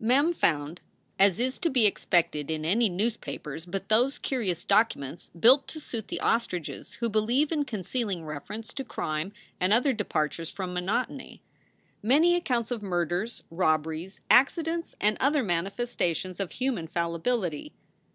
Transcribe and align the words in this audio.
Mem 0.00 0.32
found 0.32 0.80
(as 1.18 1.38
is 1.38 1.58
to 1.58 1.68
be 1.68 1.84
expected 1.84 2.50
in 2.50 2.64
any 2.64 2.88
newspapers 2.88 3.66
but 3.66 3.90
those 3.90 4.16
curious 4.16 4.64
documents 4.64 5.30
built 5.38 5.68
to 5.68 5.78
suit 5.78 6.08
the 6.08 6.18
ostriches 6.20 6.94
who 6.94 7.10
believe 7.10 7.52
in 7.52 7.66
concealing 7.66 8.24
reference 8.24 8.72
to 8.72 8.84
crime 8.84 9.34
and 9.60 9.70
other 9.70 9.92
departures 9.92 10.48
from 10.48 10.72
monotony) 10.72 11.42
many 12.02 12.34
accounts 12.34 12.70
of 12.70 12.82
murders, 12.82 13.42
robberies, 13.50 14.22
acci 14.30 14.64
dents, 14.64 14.96
and 14.98 15.18
other 15.20 15.42
manifestations 15.42 16.40
of 16.40 16.52
human 16.52 16.86
fallibility. 16.88 17.74